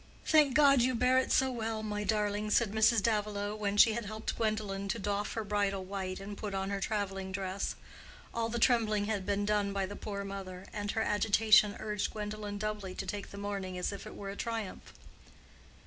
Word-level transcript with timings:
"Thank 0.25 0.55
God 0.55 0.81
you 0.81 0.95
bear 0.95 1.19
it 1.19 1.31
so 1.31 1.51
well, 1.51 1.83
my 1.83 2.03
darling!" 2.03 2.49
said 2.49 2.71
Mrs. 2.71 3.03
Davilow, 3.03 3.55
when 3.55 3.77
she 3.77 3.93
had 3.93 4.05
helped 4.05 4.35
Gwendolen 4.35 4.87
to 4.87 4.97
doff 4.97 5.33
her 5.33 5.43
bridal 5.43 5.85
white 5.85 6.19
and 6.19 6.35
put 6.35 6.55
on 6.55 6.71
her 6.71 6.79
traveling 6.79 7.31
dress. 7.31 7.75
All 8.33 8.49
the 8.49 8.57
trembling 8.57 9.05
had 9.05 9.27
been 9.27 9.45
done 9.45 9.73
by 9.73 9.85
the 9.85 9.95
poor 9.95 10.23
mother, 10.25 10.65
and 10.73 10.89
her 10.93 11.03
agitation 11.03 11.75
urged 11.79 12.13
Gwendolen 12.13 12.57
doubly 12.57 12.95
to 12.95 13.05
take 13.05 13.29
the 13.29 13.37
morning 13.37 13.77
as 13.77 13.91
if 13.91 14.07
it 14.07 14.15
were 14.15 14.31
a 14.31 14.35
triumph. 14.35 14.91